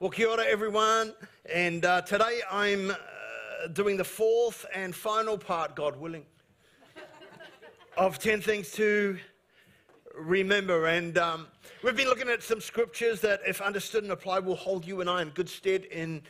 [0.00, 1.12] Well, kia ora, everyone.
[1.52, 2.94] And uh, today I'm uh,
[3.72, 6.24] doing the fourth and final part, God willing,
[7.96, 9.18] of 10 things to
[10.16, 10.86] remember.
[10.86, 11.48] And um,
[11.82, 15.10] we've been looking at some scriptures that, if understood and applied, will hold you and
[15.10, 16.22] I in good stead in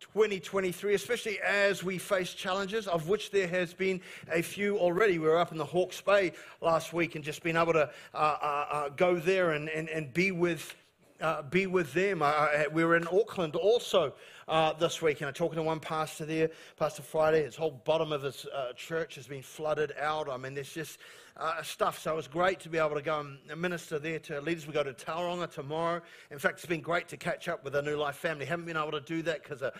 [0.00, 4.00] 2023, especially as we face challenges, of which there has been
[4.32, 5.18] a few already.
[5.18, 6.32] We were up in the Hawke's Bay
[6.62, 10.10] last week and just been able to uh, uh, uh go there and, and, and
[10.14, 10.74] be with
[11.20, 12.22] uh, be with them.
[12.22, 14.14] Uh, we were in Auckland also
[14.48, 17.44] uh, this week, and I'm talking to one pastor there, Pastor Friday.
[17.44, 20.28] His whole bottom of his uh, church has been flooded out.
[20.28, 20.98] I mean, there's just
[21.40, 21.98] uh, stuff.
[21.98, 24.66] So it was great to be able to go and minister there to leaders.
[24.66, 26.02] We go to Tauranga tomorrow.
[26.30, 28.44] In fact, it's been great to catch up with the New Life family.
[28.44, 29.72] Haven't been able to do that because of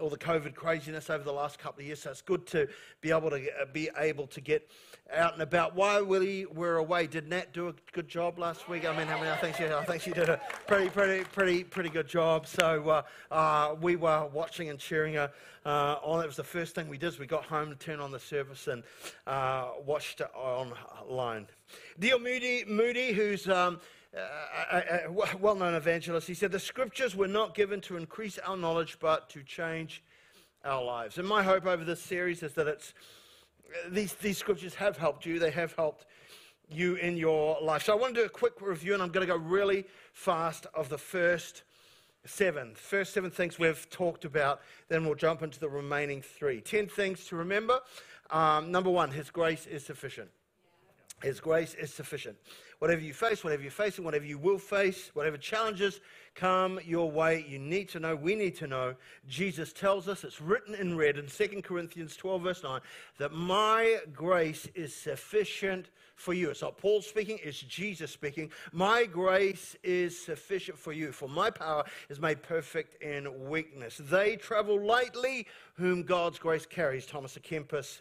[0.00, 2.02] all the COVID craziness over the last couple of years.
[2.02, 2.66] So it's good to
[3.00, 4.68] be able to uh, be able to get
[5.12, 5.76] out and about.
[5.76, 8.84] While we were away, did Nat do a good job last week?
[8.84, 11.62] I mean, I mean, I think she, I think she did a pretty, pretty, pretty,
[11.62, 12.46] pretty good job.
[12.46, 15.30] So uh, uh, we were watching and cheering her
[15.64, 16.22] uh, on.
[16.22, 17.18] It was the first thing we did.
[17.18, 18.82] We got home to turn on the service and
[19.26, 21.46] uh, watched it online.
[21.98, 22.18] D.L.
[22.18, 23.80] Moody, Moody who's um,
[24.14, 28.56] a, a, a well-known evangelist, he said the scriptures were not given to increase our
[28.56, 30.02] knowledge, but to change
[30.64, 31.18] our lives.
[31.18, 32.94] And my hope over this series is that it's
[33.88, 35.38] these, these scriptures have helped you.
[35.38, 36.06] They have helped
[36.68, 37.84] you in your life.
[37.84, 40.66] So I want to do a quick review, and I'm going to go really fast
[40.74, 41.64] of the first
[42.26, 42.74] seven.
[42.74, 44.60] First seven things we've talked about.
[44.88, 46.60] Then we'll jump into the remaining three.
[46.60, 47.80] Ten things to remember.
[48.30, 50.30] Um, number one, His grace is sufficient.
[51.22, 52.36] His grace is sufficient.
[52.80, 56.00] Whatever you face, whatever you're facing, whatever you will face, whatever challenges
[56.34, 58.94] come your way, you need to know, we need to know.
[59.26, 62.80] Jesus tells us, it's written in red in 2 Corinthians 12, verse 9,
[63.18, 66.50] that my grace is sufficient for you.
[66.50, 68.50] It's not Paul speaking, it's Jesus speaking.
[68.72, 74.00] My grace is sufficient for you, for my power is made perfect in weakness.
[74.02, 78.00] They travel lightly, whom God's grace carries, Thomas à Kempis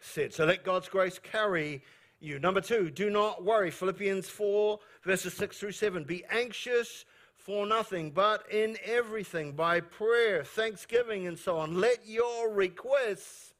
[0.00, 0.32] said.
[0.32, 1.82] So let God's grace carry
[2.20, 2.38] you.
[2.38, 3.70] Number two, do not worry.
[3.70, 6.04] Philippians 4, verses 6 through 7.
[6.04, 7.04] Be anxious
[7.36, 11.80] for nothing, but in everything, by prayer, thanksgiving, and so on.
[11.80, 13.54] Let your requests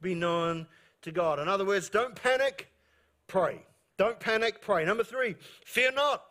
[0.00, 0.66] be known
[1.02, 1.38] to God.
[1.38, 2.68] In other words, don't panic,
[3.30, 3.62] pray.
[3.96, 4.84] Don't panic, pray.
[4.84, 6.24] Number three, fear not.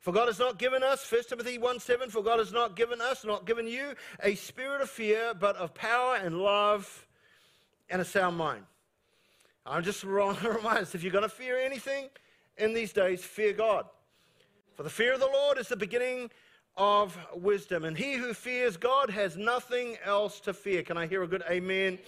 [0.00, 3.00] For God has not given us, 1 Timothy 1 7, for God has not given
[3.00, 7.06] us, not given you, a spirit of fear, but of power and love
[7.90, 8.62] and a sound mind.
[9.66, 12.08] I'm just want to remind us if you're going to fear anything
[12.56, 13.86] in these days, fear God.
[14.74, 16.30] For the fear of the Lord is the beginning
[16.76, 17.84] of wisdom.
[17.84, 20.82] And he who fears God has nothing else to fear.
[20.82, 21.98] Can I hear a good amen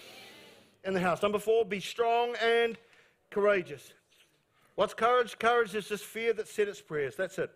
[0.85, 1.23] in the house?
[1.23, 2.79] Number four, be strong and
[3.31, 3.93] courageous.
[4.79, 5.37] What's courage?
[5.41, 7.17] Courage is just fear that said its prayers.
[7.17, 7.51] That's it.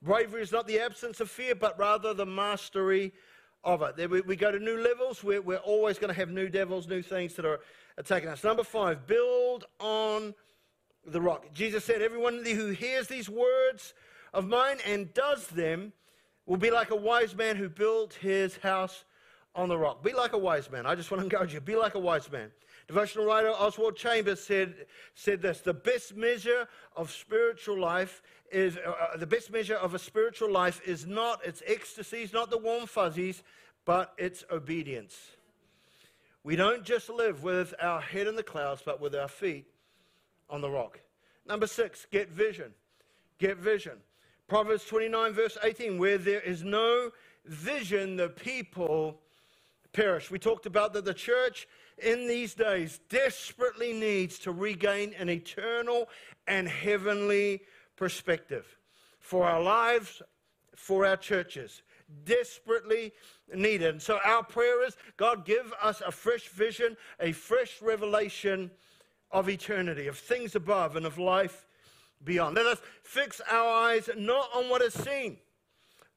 [0.00, 3.12] Bravery is not the absence of fear, but rather the mastery
[3.64, 4.08] of it.
[4.08, 5.24] We, go to new levels.
[5.24, 7.58] We're always going to have new devils, new things that are
[7.96, 8.44] attacking us.
[8.44, 10.36] Number five, build on
[11.04, 11.46] the rock.
[11.52, 13.92] Jesus said, Everyone who hears these words
[14.32, 15.92] of mine and does them
[16.46, 19.04] will be like a wise man who built his house
[19.54, 20.02] on the rock.
[20.02, 20.86] Be like a wise man.
[20.86, 21.60] I just want to encourage you.
[21.60, 22.50] Be like a wise man.
[22.86, 28.90] Devotional writer Oswald Chambers said, said this The best measure of spiritual life is uh,
[28.90, 32.86] uh, the best measure of a spiritual life is not its ecstasies, not the warm
[32.86, 33.42] fuzzies,
[33.84, 35.16] but its obedience.
[36.44, 39.66] We don't just live with our head in the clouds, but with our feet
[40.48, 41.00] on the rock.
[41.46, 42.72] Number six, get vision.
[43.38, 43.98] Get vision.
[44.46, 47.10] Proverbs 29, verse 18, where there is no
[47.44, 49.20] vision, the people
[49.92, 50.30] perish.
[50.30, 51.66] We talked about that the church
[51.98, 56.08] in these days desperately needs to regain an eternal
[56.46, 57.62] and heavenly
[57.96, 58.78] perspective
[59.18, 60.22] for our lives,
[60.76, 61.82] for our churches.
[62.24, 63.12] Desperately
[63.54, 63.90] needed.
[63.90, 68.70] And so our prayer is God, give us a fresh vision, a fresh revelation
[69.30, 71.66] of eternity, of things above, and of life
[72.24, 72.56] beyond.
[72.56, 75.38] Let us fix our eyes not on what is seen,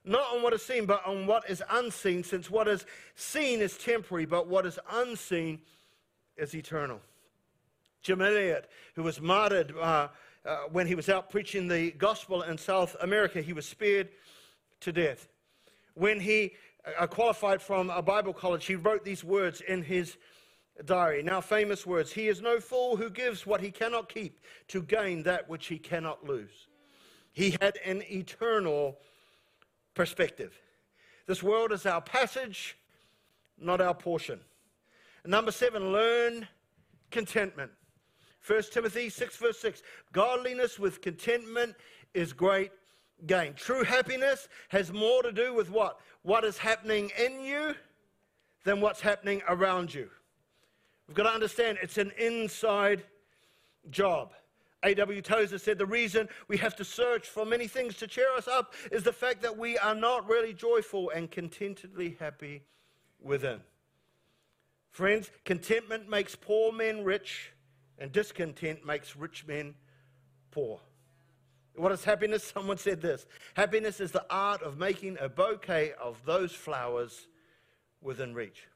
[0.04, 2.86] not on what is seen, but on what is unseen, since what is
[3.16, 5.60] seen is temporary, but what is unseen
[6.38, 7.00] is eternal.
[8.02, 10.08] Jim Elliot, who was martyred uh,
[10.44, 14.10] uh, when he was out preaching the gospel in South America, he was spared
[14.80, 15.28] to death.
[15.94, 16.56] When he
[16.98, 20.18] uh, qualified from a Bible college, he wrote these words in his
[20.86, 21.22] diary.
[21.22, 24.40] Now, famous words He is no fool who gives what he cannot keep
[24.70, 26.68] to gain that which he cannot lose.
[27.34, 28.98] He had an eternal
[29.94, 30.58] perspective.
[31.28, 32.78] This world is our passage,
[33.58, 34.40] not our portion.
[35.26, 36.48] number seven, learn
[37.10, 37.72] contentment.
[38.46, 41.76] 1 Timothy 6, verse 6 Godliness with contentment
[42.14, 42.72] is great
[43.28, 43.54] gain.
[43.54, 46.00] True happiness has more to do with what?
[46.24, 47.76] What is happening in you
[48.64, 50.10] than what's happening around you.
[51.08, 53.04] We've got to understand it's an inside
[53.90, 54.34] job.
[54.84, 55.22] A.W.
[55.22, 58.74] Tozer said the reason we have to search for many things to cheer us up
[58.92, 62.64] is the fact that we are not really joyful and contentedly happy
[63.20, 63.62] within.
[64.90, 67.52] Friends, contentment makes poor men rich,
[68.00, 69.76] and discontent makes rich men
[70.50, 70.82] poor.
[71.76, 72.44] What is happiness?
[72.54, 77.28] Someone said this Happiness is the art of making a bouquet of those flowers
[78.02, 78.68] within reach.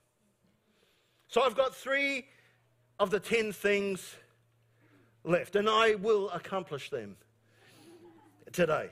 [1.27, 2.27] So I've got three
[2.99, 4.15] of the ten things
[5.25, 7.15] left, and I will accomplish them
[8.51, 8.89] today.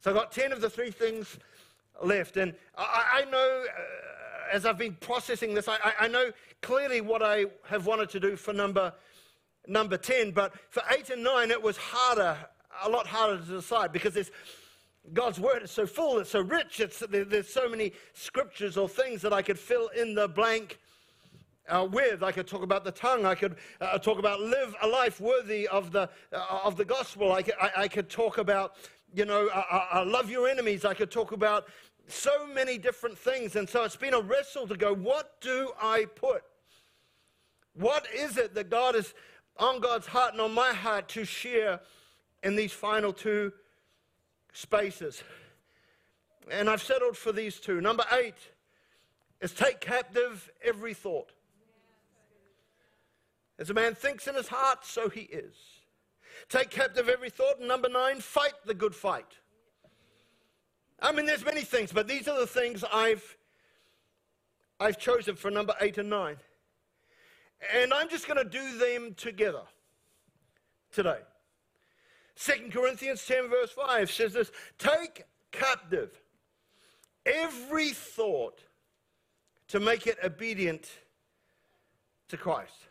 [0.00, 1.38] So I've got 10 of the three things
[2.02, 3.82] left, and I, I know uh,
[4.52, 8.36] as I've been processing this, I, I, know clearly what I have wanted to do
[8.36, 8.92] for number,
[9.66, 12.36] number 10, but for 8 and 9, it was harder,
[12.84, 14.30] a lot harder to decide because there's.
[15.12, 19.20] God's word is so full, it's so rich, it's, there's so many scriptures or things
[19.22, 20.78] that I could fill in the blank
[21.72, 22.22] uh, with.
[22.22, 23.24] I could talk about the tongue.
[23.24, 27.32] I could uh, talk about live a life worthy of the, uh, of the gospel.
[27.32, 28.76] I could, I, I could talk about,
[29.14, 30.84] you know, I love your enemies.
[30.84, 31.66] I could talk about
[32.06, 33.56] so many different things.
[33.56, 36.42] And so it's been a wrestle to go, what do I put?
[37.74, 39.14] What is it that God is
[39.58, 41.80] on God's heart and on my heart to share
[42.42, 43.52] in these final two
[44.52, 45.22] spaces?
[46.50, 47.80] And I've settled for these two.
[47.80, 48.34] Number eight
[49.40, 51.32] is take captive every thought.
[53.62, 55.54] As a man thinks in his heart, so he is.
[56.48, 57.60] Take captive every thought.
[57.60, 59.38] And number nine, fight the good fight.
[60.98, 63.36] I mean, there's many things, but these are the things I've,
[64.80, 66.38] I've chosen for number eight and nine.
[67.72, 69.62] And I'm just going to do them together
[70.90, 71.20] today.
[72.34, 76.10] 2 Corinthians 10, verse 5 says this Take captive
[77.24, 78.58] every thought
[79.68, 80.90] to make it obedient
[82.26, 82.88] to Christ.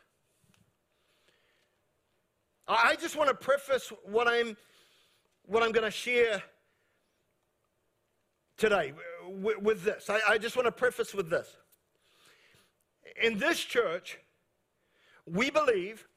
[2.73, 4.55] I just want to preface what I'm,
[5.45, 6.41] what I'm going to share
[8.55, 8.93] today
[9.27, 10.09] with, with this.
[10.09, 11.49] I, I just want to preface with this.
[13.21, 14.19] In this church,
[15.25, 16.07] we believe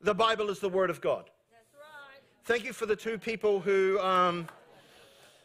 [0.00, 1.24] the Bible is the Word of God.
[1.50, 2.22] That's right.
[2.44, 4.46] Thank you for the two people who um,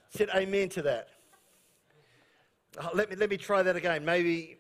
[0.10, 1.08] said amen to that.
[2.78, 4.06] Uh, let, me, let me try that again.
[4.06, 4.58] Maybe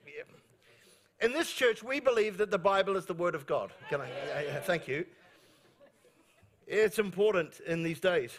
[1.21, 3.71] in this church, we believe that the Bible is the Word of God.
[3.89, 5.06] Can I, I, I thank you.
[6.68, 8.31] It's important in these days.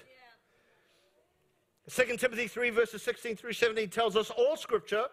[1.96, 2.04] Yeah.
[2.04, 5.04] 2 Timothy 3, verses 16 through 17 tells us all scripture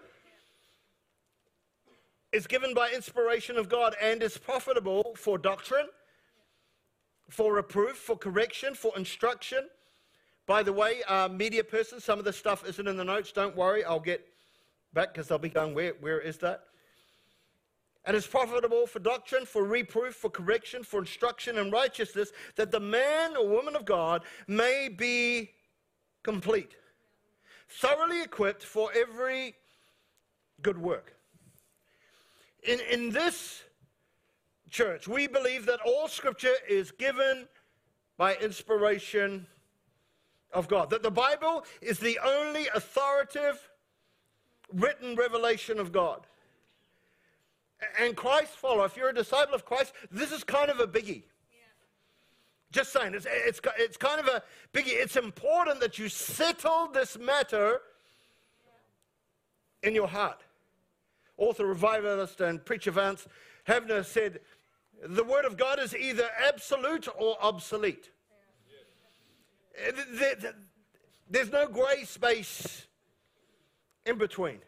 [2.31, 5.87] is given by inspiration of God and is profitable for doctrine,
[7.29, 9.67] for reproof, for correction, for instruction.
[10.45, 13.31] By the way, uh, media person, some of the stuff isn't in the notes.
[13.31, 14.25] Don't worry, I'll get
[14.93, 16.63] back because they'll be going, where, where is that?
[18.05, 22.79] And is profitable for doctrine, for reproof, for correction, for instruction in righteousness, that the
[22.79, 25.51] man or woman of God may be
[26.23, 26.75] complete,
[27.67, 29.55] thoroughly equipped for every
[30.61, 31.15] good work.
[32.63, 33.63] In, in this
[34.69, 37.47] church, we believe that all scripture is given
[38.17, 39.47] by inspiration
[40.51, 43.69] of God, that the Bible is the only authoritative
[44.73, 46.25] written revelation of God
[47.99, 51.23] and Christ follower, if you're a disciple of Christ, this is kind of a biggie.
[52.71, 54.43] Just saying, it's, it's, it's kind of a
[54.73, 54.93] biggie.
[54.93, 57.81] It's important that you settle this matter
[59.81, 60.41] in your heart.
[61.37, 63.27] Author, revivalist, and preacher Vance
[63.67, 64.41] Havner said,
[65.03, 68.11] The Word of God is either absolute or obsolete.
[70.13, 70.51] Yeah.
[71.29, 72.87] There's no gray space
[74.05, 74.59] in between.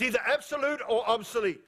[0.00, 1.60] It's either absolute or obsolete.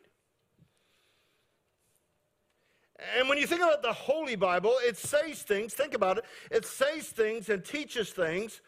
[3.19, 6.65] And when you think about the Holy Bible, it says things, think about it, it
[6.65, 8.63] says things and teaches things.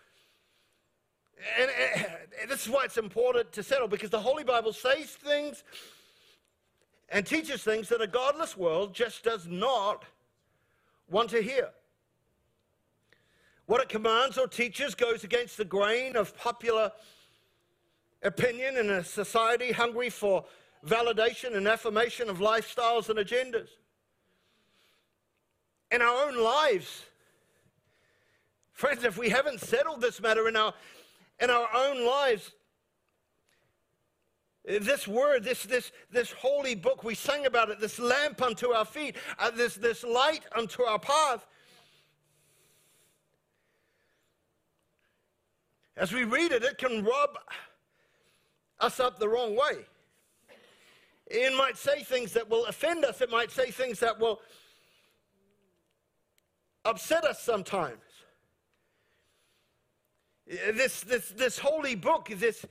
[1.59, 1.71] And,
[2.43, 5.65] and this is why it's important to settle because the Holy Bible says things
[7.09, 10.05] and teaches things that a godless world just does not
[11.09, 11.71] want to hear.
[13.65, 16.93] What it commands or teaches goes against the grain of popular
[18.25, 20.45] opinion in a society hungry for
[20.87, 23.69] validation and affirmation of lifestyles and agendas.
[25.93, 27.05] In our own lives,
[28.73, 30.75] friends, if we haven't settled this matter in our,
[31.41, 32.51] in our own lives,
[34.65, 38.87] this word, this, this, this holy book, we sang about it, this lamp unto our
[38.87, 41.47] feet, uh, this, this light unto our path.
[45.97, 47.39] As we read it, it can rob
[48.85, 49.87] us up the wrong way.
[51.27, 54.41] It might say things that will offend us, it might say things that will
[56.85, 58.03] upset us sometimes.
[60.47, 62.67] This, this, this holy book, this,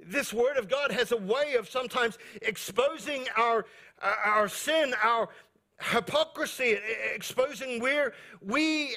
[0.00, 3.66] this word of God has a way of sometimes exposing our,
[4.02, 5.28] our sin, our
[5.80, 6.78] hypocrisy,
[7.14, 8.96] exposing where we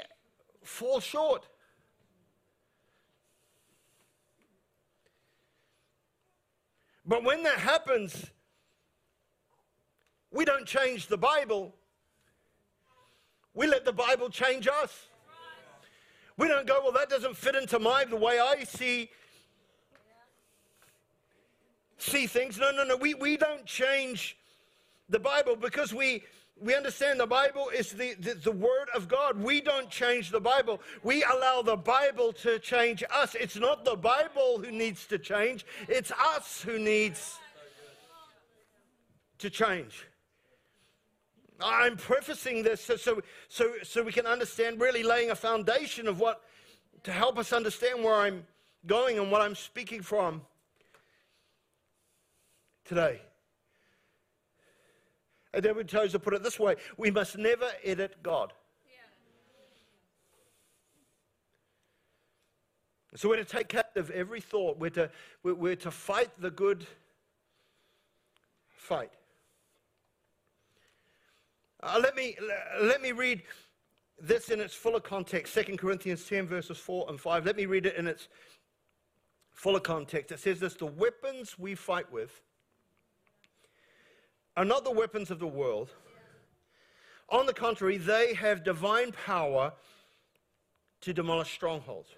[0.64, 1.48] fall short.
[7.08, 8.26] But when that happens,
[10.32, 11.74] we don't change the Bible.
[13.54, 15.08] We let the Bible change us.
[16.36, 19.10] We don't go, well, that doesn't fit into my the way I see
[21.98, 22.60] see things.
[22.60, 22.96] No, no, no.
[22.96, 24.38] We, we don't change
[25.10, 26.24] the Bible because we
[26.62, 29.42] we understand the Bible is the, the, the, Word of God.
[29.42, 30.82] We don't change the Bible.
[31.04, 33.36] We allow the Bible to change us.
[33.36, 37.40] It's not the Bible who needs to change, it's us who needs
[39.40, 40.06] to change.
[41.60, 46.20] I'm prefacing this so, so, so, so we can understand, really laying a foundation of
[46.20, 46.44] what,
[47.04, 48.46] to help us understand where I'm
[48.86, 50.42] going and what I'm speaking from
[52.86, 53.22] today.
[55.54, 58.54] And David Tozer put it this way we must never edit God.
[63.16, 64.78] So we're to take captive every thought.
[64.78, 65.10] We're to,
[65.42, 66.86] we're to fight the good
[68.70, 69.12] fight.
[71.82, 72.38] Uh, let, me,
[72.82, 73.42] let me read
[74.20, 77.46] this in its fuller context 2 Corinthians 10, verses 4 and 5.
[77.46, 78.28] Let me read it in its
[79.52, 80.32] fuller context.
[80.32, 82.42] It says this The weapons we fight with
[84.58, 85.92] are not the weapons of the world.
[87.30, 89.72] On the contrary, they have divine power
[91.02, 92.10] to demolish strongholds.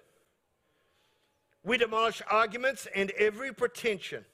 [1.62, 4.24] We demolish arguments and every pretension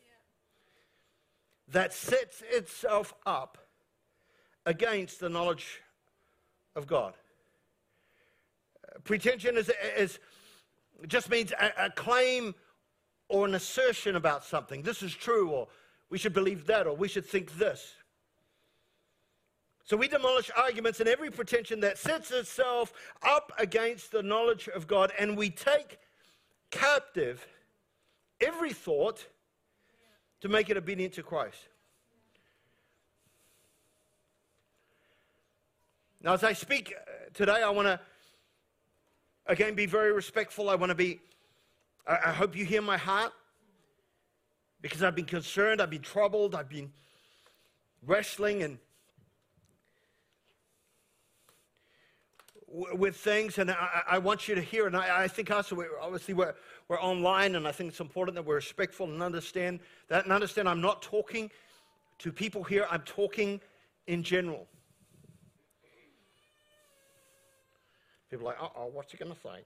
[1.68, 3.58] that sets itself up
[4.64, 5.80] against the knowledge
[6.76, 7.14] of God.
[9.02, 10.20] Pretension is, is
[11.08, 12.54] just means a, a claim
[13.28, 14.82] or an assertion about something.
[14.82, 15.68] This is true, or
[16.10, 17.94] we should believe that, or we should think this.
[19.84, 24.86] So we demolish arguments and every pretension that sets itself up against the knowledge of
[24.86, 25.98] God, and we take
[26.70, 27.46] captive
[28.40, 29.26] every thought
[30.40, 31.68] to make it obedient to Christ.
[36.20, 38.00] Now, as I speak uh, today, I want to,
[39.46, 40.68] again, be very respectful.
[40.68, 41.20] I want to be,
[42.06, 43.32] I, I hope you hear my heart
[44.82, 46.92] because I've been concerned, I've been troubled, I've been
[48.04, 48.78] wrestling and
[52.68, 54.86] with things, and I, I, want you to hear.
[54.86, 56.54] And I, I think also, we're, obviously, we're,
[56.88, 60.24] we're online, and I think it's important that we're respectful and understand that.
[60.24, 61.50] And understand, I'm not talking
[62.18, 62.86] to people here.
[62.90, 63.60] I'm talking
[64.06, 64.66] in general.
[68.30, 69.62] People are like, uh oh, what's he to say?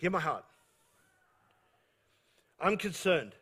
[0.00, 0.46] Hear my heart.
[2.58, 3.32] I'm concerned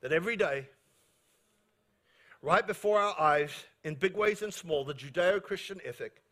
[0.00, 0.68] that every day,
[2.40, 3.50] right before our eyes,
[3.82, 6.22] in big ways and small, the Judeo Christian ethic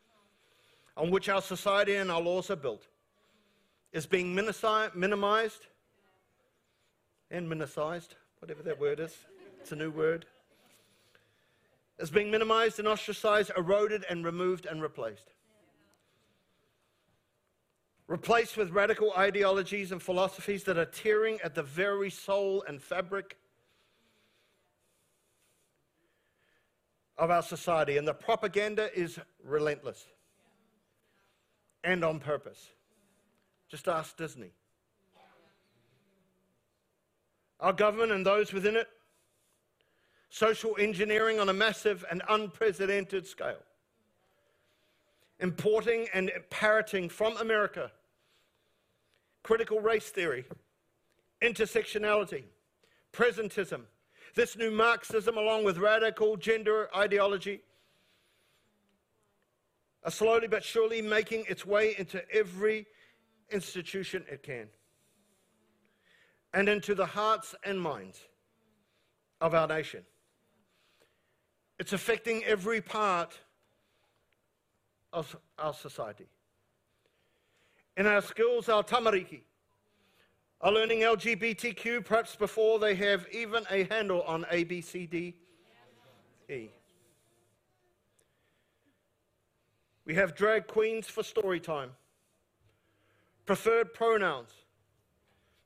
[0.96, 2.86] on which our society and our laws are built
[3.92, 5.66] is being minimized
[7.32, 9.16] and minimized whatever that word is.
[9.60, 10.26] It's a new word.
[11.98, 15.32] Is being minimized and ostracized, eroded and removed and replaced.
[18.08, 23.36] Replaced with radical ideologies and philosophies that are tearing at the very soul and fabric
[27.18, 27.98] of our society.
[27.98, 30.06] And the propaganda is relentless
[31.84, 32.70] and on purpose.
[33.68, 34.52] Just ask Disney.
[37.60, 38.88] Our government and those within it,
[40.30, 43.62] social engineering on a massive and unprecedented scale,
[45.40, 47.90] importing and parroting from America
[49.42, 50.44] critical race theory,
[51.42, 52.44] intersectionality,
[53.12, 53.82] presentism,
[54.34, 57.62] this new Marxism, along with radical gender ideology,
[60.04, 62.86] are slowly but surely making its way into every
[63.50, 64.68] institution it can
[66.54, 68.20] and into the hearts and minds
[69.40, 70.04] of our nation.
[71.78, 73.38] It's affecting every part
[75.12, 76.26] of our society.
[77.98, 79.40] In our schools, our tamariki
[80.60, 85.34] are learning LGBTQ perhaps before they have even a handle on A, B, C, D,
[86.48, 86.68] E.
[90.04, 91.90] We have drag queens for story time,
[93.46, 94.52] preferred pronouns,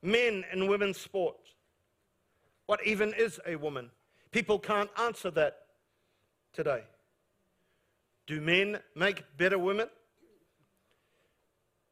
[0.01, 1.53] men and women's sports.
[2.65, 3.91] What even is a woman?
[4.31, 5.59] People can't answer that
[6.51, 6.81] today.
[8.25, 9.87] Do men make better women?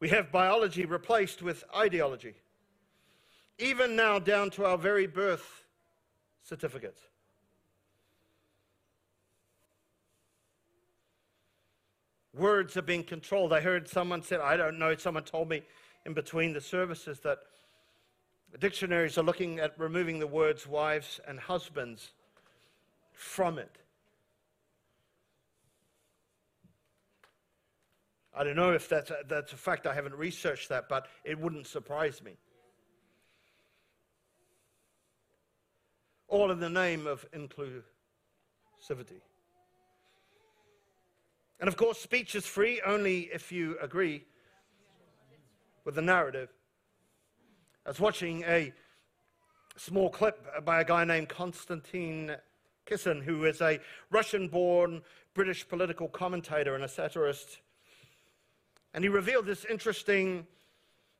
[0.02, 2.34] We have biology replaced with ideology.
[3.60, 5.64] Even now, down to our very birth
[6.42, 7.00] certificates.
[12.34, 13.54] Words are being controlled.
[13.54, 15.62] I heard someone said, I don't know, someone told me
[16.06, 17.38] in between the services that
[18.60, 22.14] dictionaries are looking at removing the words wives and husbands
[23.14, 23.78] from it.
[28.34, 29.86] I don't know if that's a, that's a fact.
[29.86, 32.38] I haven't researched that, but it wouldn't surprise me.
[36.28, 39.22] All in the name of inclusivity.
[41.60, 44.24] And of course, speech is free only if you agree
[45.84, 46.50] with the narrative.
[47.86, 48.72] I was watching a
[49.76, 52.36] small clip by a guy named Konstantin
[52.86, 55.02] Kisin, who is a Russian born
[55.34, 57.60] British political commentator and a satirist.
[58.94, 60.46] And he revealed this interesting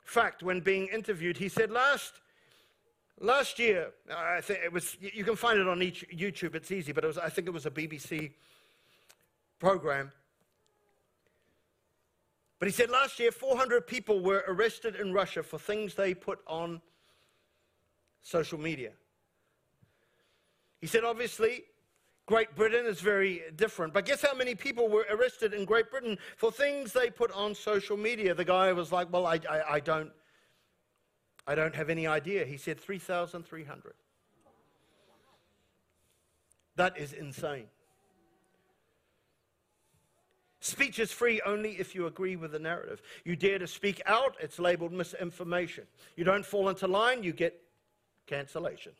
[0.04, 1.38] fact when being interviewed.
[1.38, 2.20] He said, Last,
[3.20, 7.04] last year, I think it was, you can find it on YouTube, it's easy, but
[7.04, 8.32] it was, I think it was a BBC
[9.60, 10.12] program.
[12.60, 16.40] But he said last year 400 people were arrested in Russia for things they put
[16.46, 16.82] on
[18.22, 18.92] social media.
[20.80, 21.64] He said, obviously,
[22.28, 23.94] Great Britain is very different.
[23.94, 27.56] But guess how many people were arrested in Great Britain for things they put on
[27.56, 28.34] social media?
[28.34, 30.12] The guy was like, Well, I, I, I don't.
[31.48, 32.46] I don't have any idea.
[32.46, 33.94] He said 3,300.
[36.76, 37.66] That is insane.
[40.60, 43.02] Speech is free only if you agree with the narrative.
[43.26, 45.86] You dare to speak out, it's labeled misinformation.
[46.16, 47.60] You don't fall into line, you get
[48.28, 48.92] cancellation.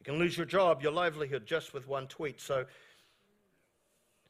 [0.00, 2.40] You can lose your job, your livelihood just with one tweet.
[2.40, 2.64] So,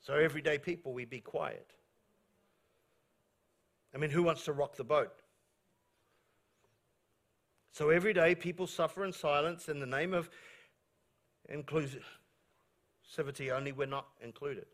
[0.01, 1.71] so everyday people, we be quiet.
[3.95, 5.13] I mean, who wants to rock the boat?
[7.73, 10.29] So every day people suffer in silence in the name of
[11.53, 12.03] inclusivity,
[13.53, 14.67] only we're not included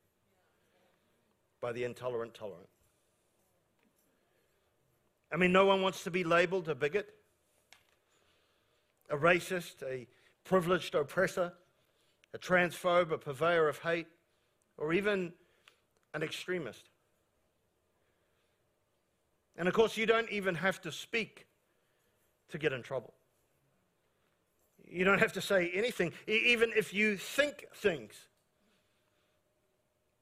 [1.61, 2.68] by the intolerant tolerant.
[5.32, 7.14] I mean, no one wants to be labeled a bigot,
[9.11, 10.06] a racist, a
[10.46, 11.52] privileged oppressor,
[12.32, 14.06] a transphobe, a purveyor of hate,
[14.78, 15.32] or even
[16.14, 16.88] an extremist.
[19.56, 21.46] And of course, you don't even have to speak
[22.50, 23.12] to get in trouble.
[24.88, 26.12] You don't have to say anything.
[26.26, 28.14] Even if you think things,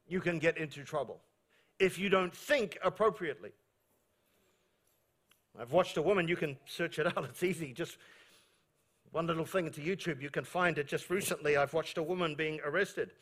[0.08, 1.20] you can get into trouble
[1.78, 3.50] if you don't think appropriately.
[5.58, 7.72] I've watched a woman, you can search it out, it's easy.
[7.72, 7.98] Just
[9.14, 10.88] one little thing into YouTube, you can find it.
[10.88, 13.12] Just recently, I've watched a woman being arrested.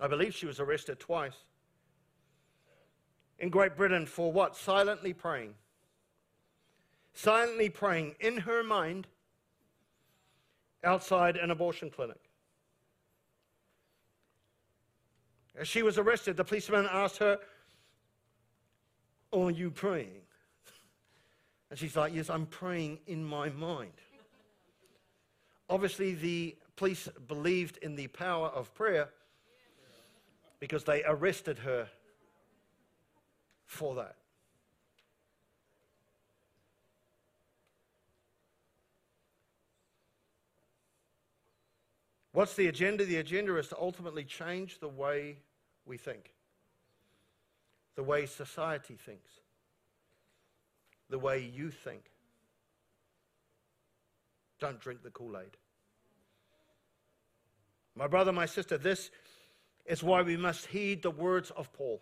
[0.00, 1.44] I believe she was arrested twice.
[3.38, 4.56] In Great Britain for what?
[4.56, 5.52] Silently praying.
[7.12, 9.06] Silently praying in her mind
[10.84, 12.30] outside an abortion clinic.
[15.54, 17.38] As she was arrested, the policeman asked her,
[19.34, 20.22] Are you praying?
[21.68, 23.92] And she's like, Yes, I'm praying in my mind.
[25.68, 29.08] Obviously, the police believed in the power of prayer
[30.60, 31.88] because they arrested her
[33.66, 34.16] for that.
[42.32, 43.04] What's the agenda?
[43.04, 45.38] The agenda is to ultimately change the way
[45.84, 46.32] we think,
[47.94, 49.30] the way society thinks,
[51.10, 52.11] the way you think.
[54.62, 55.56] Don't drink the Kool Aid.
[57.96, 59.10] My brother, my sister, this
[59.86, 62.00] is why we must heed the words of Paul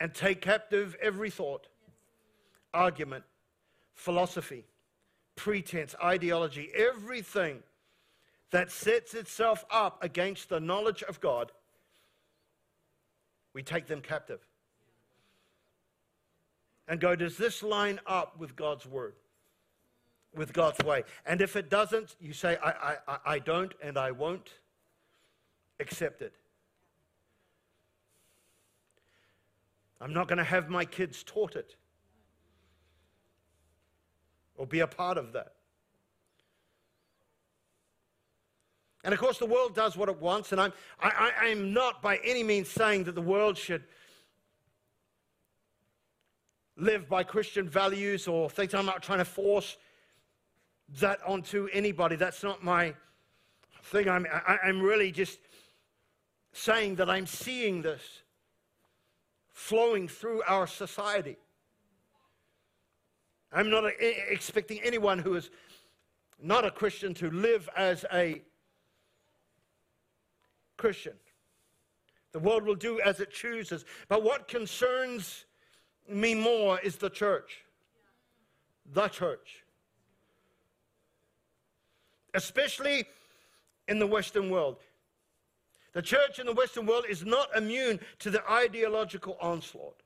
[0.00, 1.68] and take captive every thought,
[2.74, 3.22] argument,
[3.94, 4.64] philosophy,
[5.36, 7.62] pretense, ideology, everything
[8.50, 11.52] that sets itself up against the knowledge of God,
[13.52, 14.40] we take them captive.
[16.88, 19.14] And go, does this line up with God's word?
[20.34, 21.04] With God's way?
[21.26, 24.50] And if it doesn't, you say, I, I, I don't and I won't
[25.80, 26.34] accept it.
[30.00, 31.76] I'm not going to have my kids taught it
[34.56, 35.54] or be a part of that.
[39.02, 42.00] And of course, the world does what it wants, and I'm, I, I, am not
[42.00, 43.84] by any means saying that the world should
[46.76, 48.72] live by Christian values or things.
[48.72, 49.76] I'm not trying to force
[51.00, 52.16] that onto anybody.
[52.16, 52.94] That's not my
[53.84, 54.08] thing.
[54.08, 55.38] I'm, I, I'm really just
[56.52, 58.02] saying that I'm seeing this
[59.52, 61.36] flowing through our society.
[63.52, 65.50] I'm not uh, expecting anyone who is
[66.42, 68.42] not a Christian to live as a
[70.76, 71.14] Christian.
[72.32, 73.84] The world will do as it chooses.
[74.08, 75.44] But what concerns
[76.08, 77.64] me more is the church.
[78.92, 79.63] The church.
[82.34, 83.06] Especially
[83.88, 84.76] in the Western world.
[85.92, 90.00] The church in the Western world is not immune to the ideological onslaught.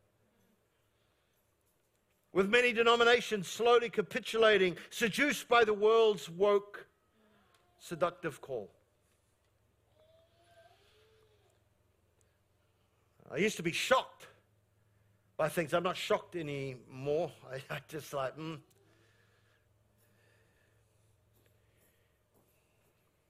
[2.33, 6.87] With many denominations slowly capitulating, seduced by the world's woke,
[7.79, 8.71] seductive call.
[13.31, 14.27] I used to be shocked
[15.37, 15.73] by things.
[15.73, 17.31] I'm not shocked anymore.
[17.53, 18.55] I, I just like, hmm.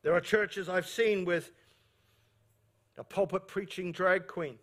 [0.09, 1.53] There are churches I've seen with
[2.97, 4.59] a pulpit preaching drag queen.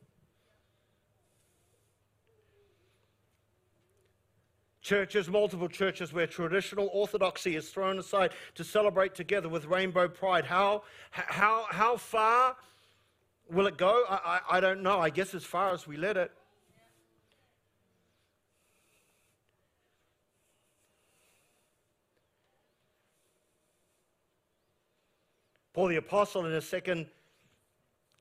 [4.82, 10.46] Churches, multiple churches where traditional orthodoxy is thrown aside to celebrate together with rainbow pride.
[10.46, 10.82] How,
[11.12, 12.56] how, how far
[13.48, 14.04] will it go?
[14.10, 15.00] I, I, I don't know.
[15.00, 16.32] I guess as far as we let it.
[25.76, 27.06] Paul the Apostle, in his second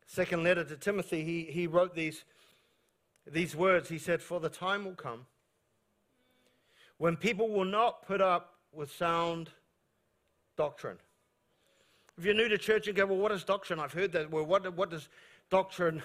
[0.09, 2.25] second letter to Timothy, he, he wrote these,
[3.31, 3.89] these words.
[3.89, 5.27] He said, For the time will come
[6.99, 9.51] when people will not put up with sound
[10.57, 10.97] doctrine.
[12.19, 13.79] If you're new to church and go, Well, what is doctrine?
[13.79, 14.33] I've heard that.
[14.33, 15.09] Well, what, what does
[15.49, 16.03] doctrine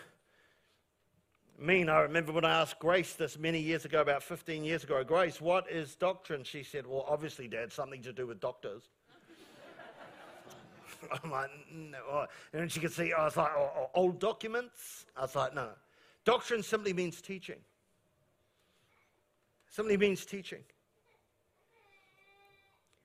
[1.57, 1.89] mean?
[1.89, 5.41] I remember when I asked Grace this many years ago, about 15 years ago, Grace,
[5.41, 6.43] what is doctrine?
[6.43, 8.83] She said, Well, obviously, Dad, something to do with doctors.
[11.23, 12.25] I'm like, no.
[12.53, 15.05] And she could see, I was like, oh, oh, old documents?
[15.15, 15.69] I was like, no.
[16.25, 17.59] Doctrine simply means teaching.
[19.69, 20.63] Simply means teaching.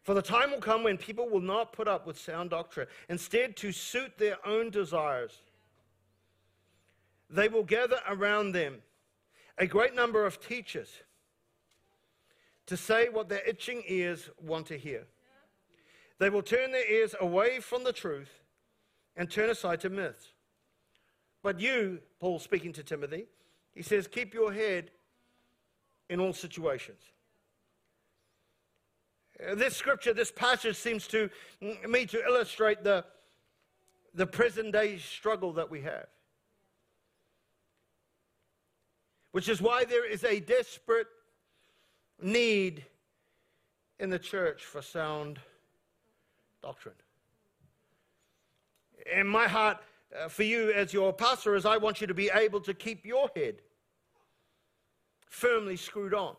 [0.02, 2.86] For the time will come when people will not put up with sound doctrine.
[3.08, 5.40] Instead, to suit their own desires,
[7.30, 8.82] they will gather around them
[9.56, 10.90] a great number of teachers
[12.66, 15.06] to say what their itching ears want to hear.
[16.18, 18.42] They will turn their ears away from the truth
[19.16, 20.32] and turn aside to myths.
[21.42, 23.26] But you, Paul speaking to Timothy,
[23.74, 24.90] he says, keep your head
[26.08, 27.02] in all situations.
[29.44, 31.28] Uh, this scripture, this passage seems to
[31.88, 33.04] me to illustrate the,
[34.14, 36.06] the present day struggle that we have.
[39.32, 41.08] Which is why there is a desperate
[42.22, 42.84] need
[43.98, 45.40] in the church for sound
[46.64, 46.94] doctrine.
[49.14, 49.78] And my heart
[50.18, 53.04] uh, for you as your pastor is I want you to be able to keep
[53.04, 53.56] your head
[55.28, 56.36] firmly screwed on.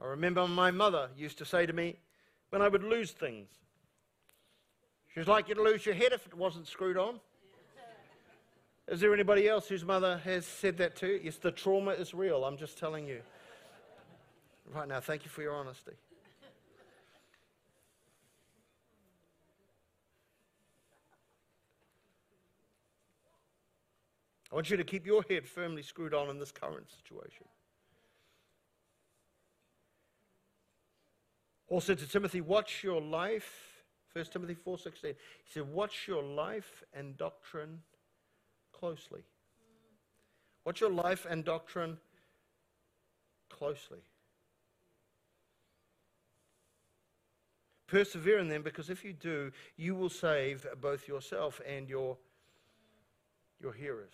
[0.00, 1.96] I remember my mother used to say to me
[2.50, 3.48] when I would lose things,
[5.12, 7.18] she was like, You'd lose your head if it wasn't screwed on.
[8.88, 11.20] Is there anybody else whose mother has said that to you?
[11.24, 12.44] Yes, the trauma is real.
[12.44, 13.20] I'm just telling you.
[14.72, 15.92] Right now, thank you for your honesty.
[24.52, 27.46] I want you to keep your head firmly screwed on in this current situation.
[31.68, 33.82] Also to Timothy, watch your life.
[34.12, 35.04] 1 Timothy 4.16.
[35.04, 35.14] He
[35.48, 37.78] said, watch your life and doctrine
[38.78, 39.22] closely.
[40.66, 41.96] Watch your life and doctrine
[43.48, 44.00] closely.
[47.86, 52.18] Persevere in them because if you do, you will save both yourself and your,
[53.58, 54.12] your hearers.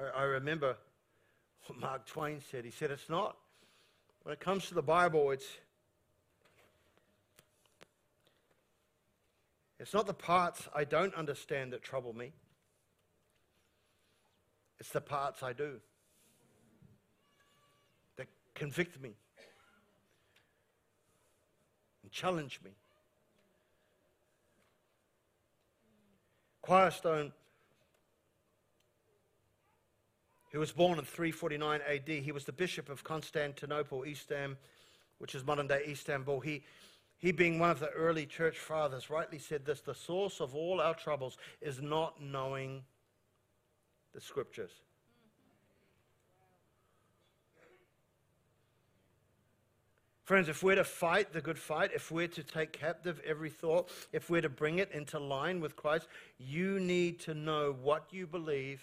[0.00, 0.76] I, I remember
[1.66, 2.64] what Mark Twain said.
[2.64, 3.36] He said, It's not,
[4.22, 5.46] when it comes to the Bible, it's,
[9.78, 12.32] it's not the parts I don't understand that trouble me,
[14.78, 15.80] it's the parts I do
[18.16, 19.14] that convict me
[22.02, 22.70] and challenge me.
[26.62, 27.32] Chrysostom
[30.50, 32.08] He was born in 349 AD.
[32.08, 34.58] He was the bishop of Constantinople, Istanbul,
[35.18, 36.40] which is modern day Istanbul.
[36.40, 36.64] He,
[37.18, 40.80] he, being one of the early church fathers, rightly said this the source of all
[40.80, 42.82] our troubles is not knowing
[44.12, 44.72] the scriptures.
[50.24, 53.88] Friends, if we're to fight the good fight, if we're to take captive every thought,
[54.12, 56.06] if we're to bring it into line with Christ,
[56.38, 58.80] you need to know what you believe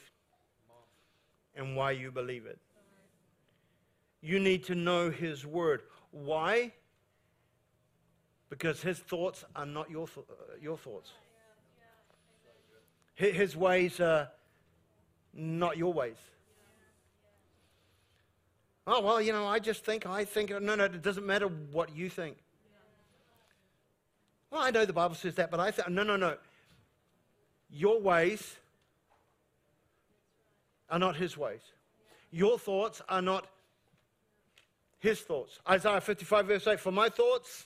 [1.58, 2.60] and why you believe it.
[4.22, 5.82] You need to know His Word.
[6.12, 6.72] Why?
[8.50, 11.12] Because His thoughts are not your, th- uh, your thoughts.
[13.16, 14.30] His ways are
[15.34, 16.18] not your ways.
[18.86, 20.50] Oh, well, you know, I just think, I think.
[20.50, 22.38] No, no, it doesn't matter what you think.
[24.50, 26.38] Well, I know the Bible says that, but I think, no, no, no.
[27.70, 28.56] Your ways
[30.90, 31.62] are not his ways.
[32.32, 33.48] Your thoughts are not
[35.00, 35.60] his thoughts.
[35.70, 37.66] Isaiah 55, verse 8 For my thoughts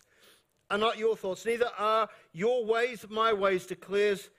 [0.69, 4.29] are not your thoughts, neither are your ways my ways, declares,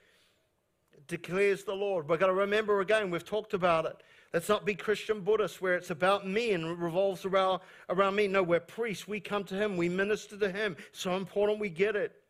[1.07, 2.07] declares the Lord.
[2.07, 4.01] We've got to remember again, we've talked about it.
[4.33, 8.27] Let's not be Christian Buddhists where it's about me and revolves around, around me.
[8.27, 9.07] No, we're priests.
[9.07, 10.75] We come to Him, we minister to Him.
[10.91, 12.22] So important we get it.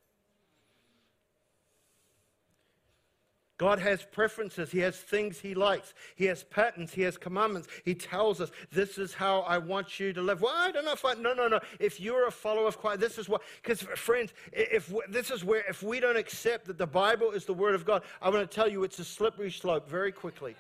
[3.58, 4.72] God has preferences.
[4.72, 5.94] He has things He likes.
[6.16, 6.94] He has patterns.
[6.94, 7.68] He has commandments.
[7.86, 10.42] He tells us, This is how I want you to live.
[10.42, 11.14] Well, I don't know if I.
[11.14, 11.60] No, no, no.
[11.80, 13.42] If you're a follower of Christ, this is what.
[13.62, 17.54] Because, friends, if this is where, if we don't accept that the Bible is the
[17.54, 20.56] Word of God, I want to tell you it's a slippery slope very quickly.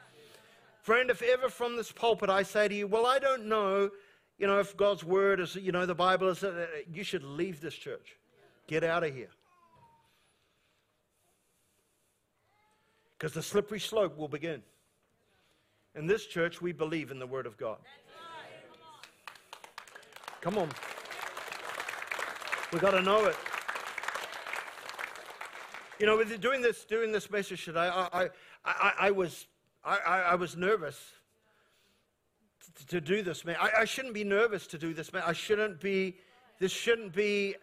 [0.84, 3.90] Friend, if ever from this pulpit I say to you, well, I don't know,
[4.38, 7.62] you know, if God's word is, you know, the Bible is, uh, you should leave
[7.62, 8.18] this church.
[8.68, 9.30] Get out of here.
[13.24, 14.62] Because the slippery slope will begin.
[15.96, 17.78] In this church, we believe in the word of God.
[20.42, 20.68] Come on.
[22.74, 23.38] We got to know it.
[26.02, 28.30] You know, with doing this, doing this message today, I, I,
[28.66, 29.48] I, I was
[29.86, 30.00] I,
[30.32, 31.00] I, was nervous
[32.76, 33.56] to, to, do this, man.
[33.58, 35.24] I, I, shouldn't be nervous to do this, man.
[35.26, 36.18] I shouldn't be,
[36.60, 37.56] this shouldn't be,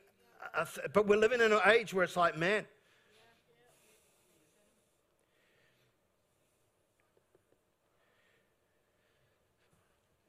[0.56, 2.64] th- but we're living in an age where it's like, man.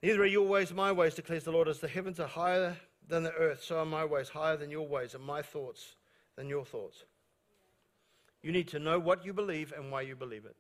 [0.01, 1.67] Neither are your ways my ways, declares the Lord.
[1.67, 4.87] As the heavens are higher than the earth, so are my ways higher than your
[4.87, 5.95] ways, and my thoughts
[6.35, 7.03] than your thoughts.
[8.41, 10.55] You need to know what you believe and why you believe it.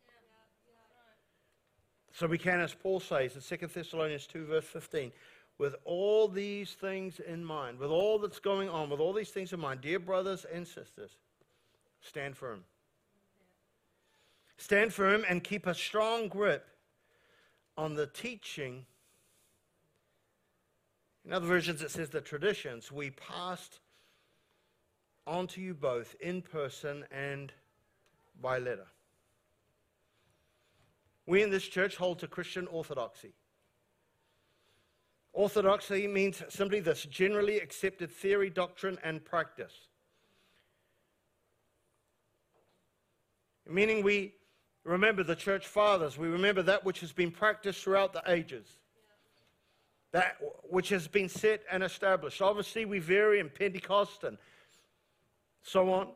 [2.13, 5.11] So we can, as Paul says in 2 Thessalonians 2, verse 15,
[5.57, 9.53] with all these things in mind, with all that's going on, with all these things
[9.53, 11.11] in mind, dear brothers and sisters,
[12.01, 12.63] stand firm.
[14.57, 16.67] Stand firm and keep a strong grip
[17.77, 18.85] on the teaching.
[21.25, 23.79] In other versions, it says the traditions we passed
[25.27, 27.53] on to you both in person and
[28.41, 28.87] by letter.
[31.27, 33.33] We in this church hold to Christian orthodoxy.
[35.33, 39.87] Orthodoxy means simply this generally accepted theory, doctrine, and practice.
[43.69, 44.33] Meaning we
[44.83, 48.80] remember the church fathers, we remember that which has been practiced throughout the ages,
[50.11, 52.41] that which has been set and established.
[52.41, 54.37] Obviously, we vary in Pentecost and
[55.63, 56.09] so on.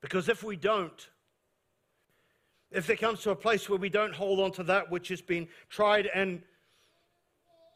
[0.00, 1.08] Because if we don't,
[2.70, 5.20] if there comes to a place where we don't hold on to that which has
[5.20, 6.42] been tried and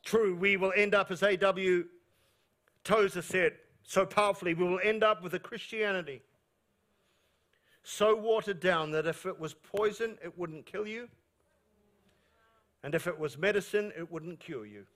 [0.04, 1.84] true, we will end up, as A.W.
[2.84, 3.52] Tozer said
[3.84, 6.22] so powerfully, we will end up with a Christianity
[7.82, 11.08] so watered down that if it was poison, it wouldn't kill you.
[12.84, 14.86] And if it was medicine, it wouldn't cure you.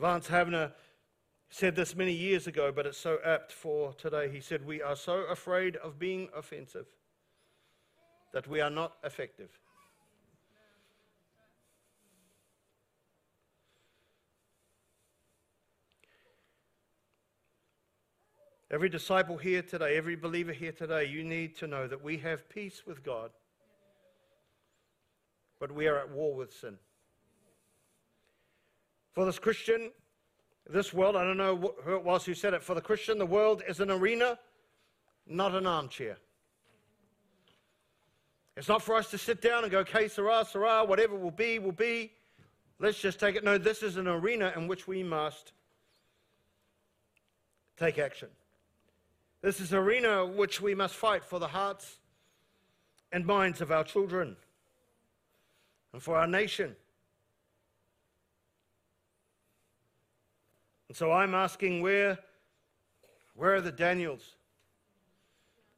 [0.00, 0.72] Vance Havner
[1.48, 4.28] said this many years ago, but it's so apt for today.
[4.28, 6.86] He said, We are so afraid of being offensive
[8.32, 9.50] that we are not effective.
[18.72, 22.48] Every disciple here today, every believer here today, you need to know that we have
[22.48, 23.30] peace with God,
[25.60, 26.78] but we are at war with sin.
[29.12, 29.90] For this Christian,
[30.66, 33.26] this world, I don't know who it was who said it, for the Christian, the
[33.26, 34.38] world is an arena,
[35.26, 36.16] not an armchair.
[38.56, 41.58] It's not for us to sit down and go, okay, sera, sera, whatever will be,
[41.58, 42.12] will be.
[42.78, 43.44] Let's just take it.
[43.44, 45.52] No, this is an arena in which we must
[47.76, 48.28] take action.
[49.42, 51.98] This is arena which we must fight for the hearts
[53.10, 54.36] and minds of our children
[55.92, 56.76] and for our nation.
[60.86, 62.18] And so I'm asking where,
[63.34, 64.36] where are the Daniels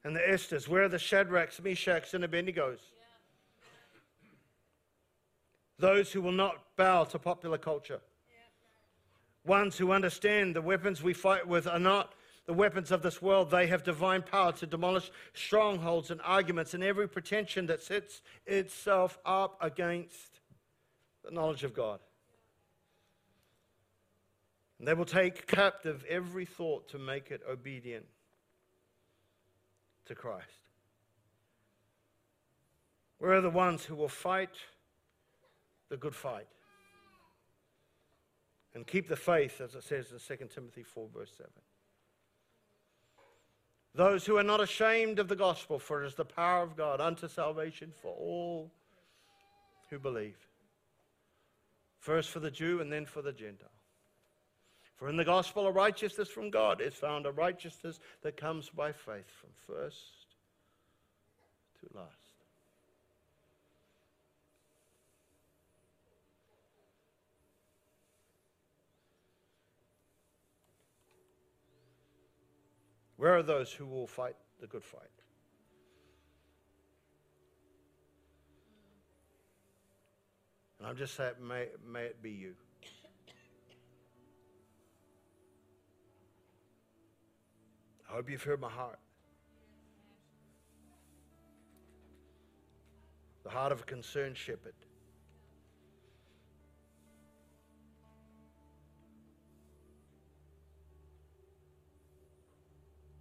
[0.05, 0.69] and the Esthers?
[0.69, 2.81] Where are the Shadrachs, Meshachs, and Abednego's?
[5.79, 8.01] Those who will not bow to popular culture.
[9.47, 12.13] Ones who understand the weapons we fight with are not
[12.47, 13.51] the weapons of this world.
[13.51, 19.19] They have divine power to demolish strongholds and arguments and every pretension that sets itself
[19.25, 20.41] up against
[21.25, 22.01] the knowledge of God.
[24.79, 28.05] And they will take captive every thought to make it obedient
[30.07, 30.49] to Christ.
[33.19, 34.51] We're the ones who will fight
[35.89, 36.49] the good fight
[38.75, 41.51] and keep the faith, as it says in 2 Timothy 4, verse 7?
[43.95, 47.01] Those who are not ashamed of the gospel, for it is the power of God
[47.01, 48.73] unto salvation for all
[49.89, 50.37] who believe.
[52.01, 53.71] First for the Jew and then for the Gentile.
[54.97, 58.93] For in the gospel, a righteousness from God is found, a righteousness that comes by
[58.93, 60.27] faith from first
[61.81, 62.24] to last.
[73.25, 75.09] Where are those who will fight the good fight?
[80.79, 82.53] And I'm just saying, may, may it be you.
[88.07, 88.99] I hope you've heard my heart.
[93.43, 94.75] The heart of a concerned shepherd.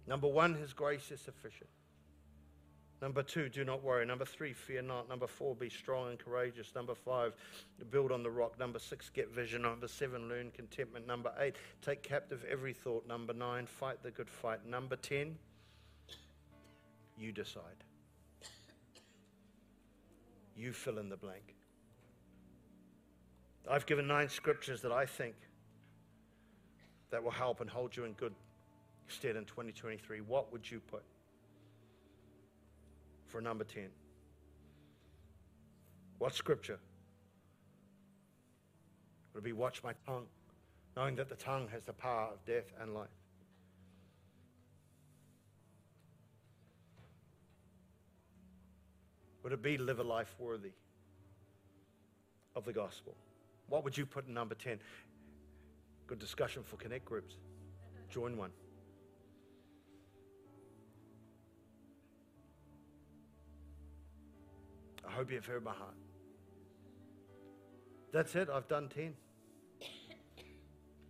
[0.06, 1.70] Number one, His grace is sufficient.
[3.04, 4.06] Number two, do not worry.
[4.06, 5.08] Number three, fear not.
[5.08, 6.74] Number four, be strong and courageous.
[6.74, 7.34] Number five,
[7.90, 8.58] build on the rock.
[8.58, 9.62] Number six, get vision.
[9.62, 11.06] Number seven, learn contentment.
[11.06, 13.06] Number eight, take captive every thought.
[13.06, 14.64] Number nine, fight the good fight.
[14.66, 15.36] Number ten,
[17.18, 17.84] you decide.
[20.56, 21.56] You fill in the blank.
[23.70, 25.34] I've given nine scriptures that I think
[27.10, 28.34] that will help and hold you in good
[29.08, 30.20] stead in 2023.
[30.20, 31.02] What would you put?
[33.34, 33.88] for number 10?
[36.18, 36.78] What scripture?
[39.32, 40.26] Would it be watch my tongue,
[40.96, 43.08] knowing that the tongue has the power of death and life?
[49.42, 50.70] Would it be live a life worthy
[52.54, 53.16] of the gospel?
[53.68, 54.78] What would you put in number 10?
[56.06, 57.34] Good discussion for connect groups.
[58.10, 58.50] Join one.
[65.14, 65.94] I hope you've heard my heart.
[68.12, 68.48] That's it.
[68.52, 69.14] I've done 10.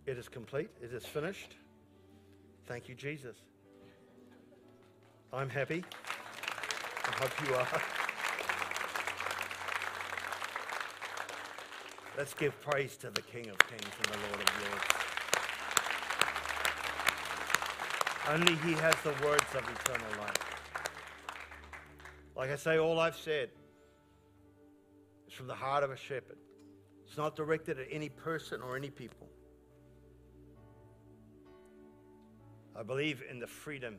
[0.05, 0.69] It is complete.
[0.79, 1.55] It is finished.
[2.67, 3.35] Thank you, Jesus.
[5.33, 5.83] I'm happy.
[7.03, 7.67] I hope you are.
[12.15, 14.85] Let's give praise to the King of Kings and the Lord of Lords.
[18.29, 20.61] Only He has the words of eternal life.
[22.35, 23.49] Like I say, all I've said
[25.35, 26.37] from the heart of a shepherd.
[27.05, 29.29] It's not directed at any person or any people.
[32.77, 33.97] I believe in the freedom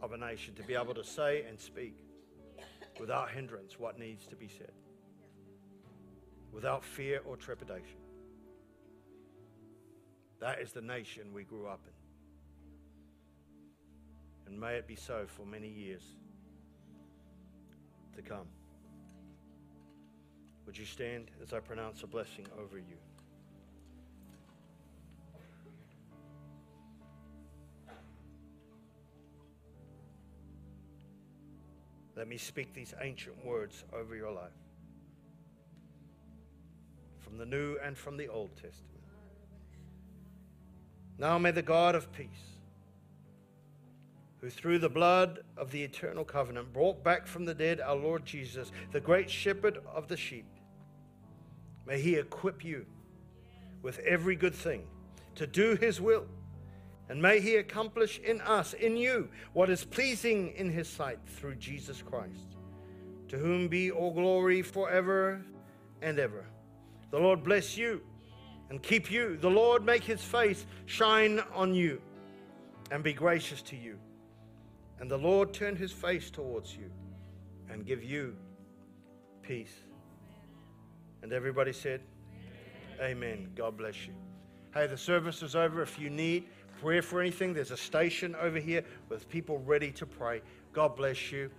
[0.00, 1.98] of a nation to be able to say and speak
[3.00, 4.72] without hindrance what needs to be said,
[6.52, 7.98] without fear or trepidation.
[10.40, 11.92] That is the nation we grew up in.
[14.46, 16.02] And may it be so for many years
[18.14, 18.46] to come.
[20.66, 22.96] Would you stand as I pronounce a blessing over you?
[32.16, 34.52] Let me speak these ancient words over your life
[37.18, 39.02] from the New and from the Old Testament.
[41.18, 42.28] Now may the God of peace
[44.40, 48.26] who through the blood of the eternal covenant brought back from the dead our Lord
[48.26, 50.44] Jesus, the great shepherd of the sheep.
[51.86, 52.86] May he equip you
[53.82, 54.84] with every good thing
[55.34, 56.26] to do his will.
[57.08, 61.56] And may he accomplish in us, in you, what is pleasing in his sight through
[61.56, 62.56] Jesus Christ,
[63.28, 65.44] to whom be all glory forever
[66.00, 66.46] and ever.
[67.10, 68.00] The Lord bless you
[68.70, 69.36] and keep you.
[69.36, 72.00] The Lord make his face shine on you
[72.90, 73.98] and be gracious to you.
[74.98, 76.90] And the Lord turn his face towards you
[77.68, 78.34] and give you
[79.42, 79.83] peace.
[81.24, 82.02] And everybody said,
[83.00, 83.10] Amen.
[83.10, 83.52] Amen.
[83.56, 84.12] God bless you.
[84.74, 85.80] Hey, the service is over.
[85.80, 86.44] If you need
[86.82, 90.42] prayer for anything, there's a station over here with people ready to pray.
[90.74, 91.50] God bless you.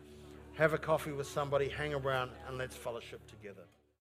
[0.54, 3.64] Have a coffee with somebody, hang around, and let's fellowship together.